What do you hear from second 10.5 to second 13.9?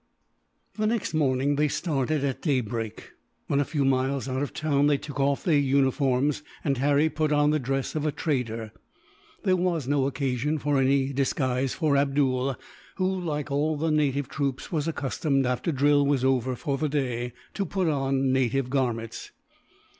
for any disguise for Abdool who, like all